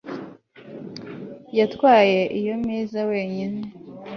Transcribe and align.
Yatwaye 1.57 2.21
iyo 2.39 2.55
meza 2.67 2.99
wenyine 3.09 3.61